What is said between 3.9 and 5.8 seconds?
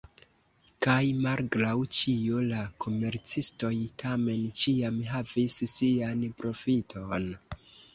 tamen ĉiam havis